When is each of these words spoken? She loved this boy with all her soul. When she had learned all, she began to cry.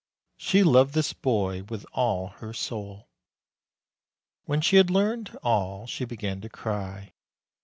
She 0.35 0.63
loved 0.63 0.95
this 0.95 1.13
boy 1.13 1.61
with 1.61 1.85
all 1.93 2.29
her 2.39 2.53
soul. 2.53 3.07
When 4.45 4.59
she 4.59 4.77
had 4.77 4.89
learned 4.89 5.37
all, 5.43 5.85
she 5.85 6.05
began 6.05 6.41
to 6.41 6.49
cry. 6.49 7.13